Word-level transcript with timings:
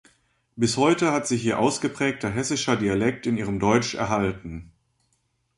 Bis 0.55 0.77
heute 0.77 1.11
hat 1.11 1.27
sich 1.27 1.45
ihr 1.45 1.59
ausgeprägter 1.59 2.31
hessischer 2.31 2.75
Dialekt 2.75 3.27
in 3.27 3.37
ihrem 3.37 3.59
Deutsch 3.59 3.93
erhalten. 3.93 4.71